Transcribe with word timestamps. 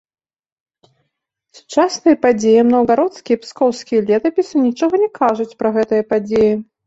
Сучасныя 1.57 2.17
падзеям 2.23 2.67
наўгародскія 2.77 3.35
і 3.39 3.41
пскоўскія 3.43 3.99
летапісы 4.09 4.55
нічога 4.67 4.95
не 5.05 5.09
кажуць 5.21 5.57
пра 5.63 5.69
гэтыя 5.79 6.03
падзеі. 6.15 6.51